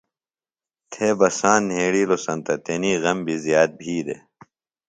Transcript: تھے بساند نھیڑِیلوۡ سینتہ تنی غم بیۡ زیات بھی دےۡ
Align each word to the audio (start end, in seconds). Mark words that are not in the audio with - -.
تھے 0.91 1.07
بساند 1.19 1.63
نھیڑِیلوۡ 1.69 2.21
سینتہ 2.25 2.55
تنی 2.65 2.91
غم 3.01 3.17
بیۡ 3.25 3.39
زیات 3.45 3.71
بھی 3.79 3.95
دےۡ 4.05 4.21